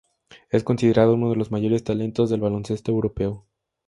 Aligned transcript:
Es 0.49 0.63
considerado 0.63 1.13
uno 1.13 1.29
de 1.29 1.35
los 1.35 1.51
mayores 1.51 1.83
talentos 1.83 2.31
del 2.31 2.41
baloncesto 2.41 2.91
europeo. 2.91 3.45